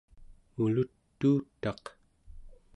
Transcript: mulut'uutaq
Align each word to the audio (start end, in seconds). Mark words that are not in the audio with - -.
mulut'uutaq 0.55 1.83